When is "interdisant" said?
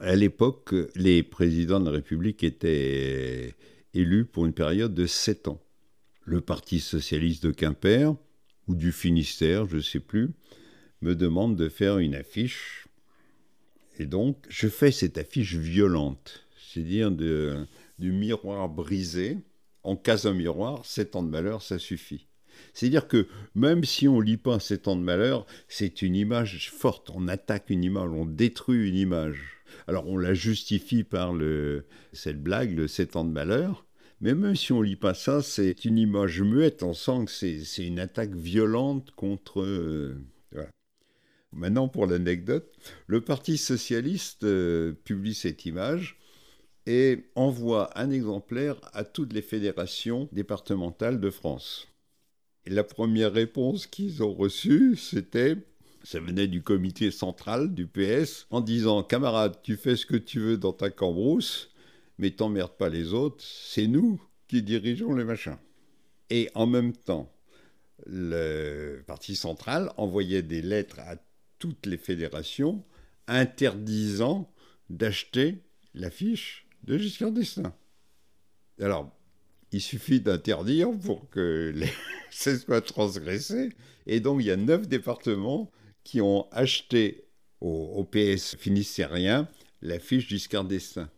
73.26-74.52